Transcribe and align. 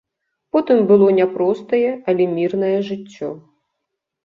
Потым 0.55 0.79
было 0.91 1.07
няпростае, 1.19 1.85
але 2.09 2.23
мірнае 2.35 2.75
жыццё. 2.91 3.33